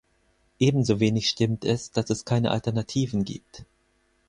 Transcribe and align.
Ebenso 0.57 0.99
wenig 0.99 1.29
stimmt 1.29 1.63
es, 1.63 1.91
dass 1.91 2.09
es 2.09 2.25
keine 2.25 2.49
Alternativen 2.49 3.23
gibt. 3.23 3.65